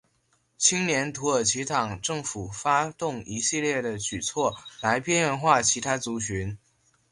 [0.57, 6.57] 青年土耳其党政府发动一系列的举措来边缘化其他族群。